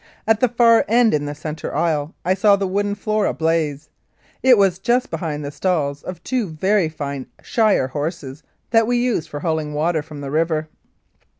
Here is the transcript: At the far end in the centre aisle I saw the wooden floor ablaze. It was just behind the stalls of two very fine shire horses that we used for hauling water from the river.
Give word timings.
At 0.25 0.39
the 0.39 0.47
far 0.49 0.83
end 0.87 1.13
in 1.13 1.25
the 1.25 1.35
centre 1.35 1.75
aisle 1.75 2.15
I 2.25 2.33
saw 2.33 2.55
the 2.55 2.65
wooden 2.65 2.95
floor 2.95 3.27
ablaze. 3.27 3.89
It 4.41 4.57
was 4.57 4.79
just 4.79 5.11
behind 5.11 5.45
the 5.45 5.51
stalls 5.51 6.01
of 6.01 6.23
two 6.23 6.49
very 6.49 6.89
fine 6.89 7.27
shire 7.43 7.89
horses 7.89 8.41
that 8.71 8.87
we 8.87 8.97
used 8.97 9.29
for 9.29 9.41
hauling 9.41 9.75
water 9.75 10.01
from 10.01 10.21
the 10.21 10.31
river. 10.31 10.67